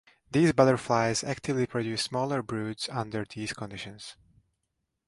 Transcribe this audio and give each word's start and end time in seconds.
These 0.31 0.53
butterflies 0.53 1.23
actively 1.23 1.67
produce 1.67 2.01
smaller 2.01 2.41
broods 2.41 2.89
under 2.89 3.23
these 3.23 3.53
conditions. 3.53 4.15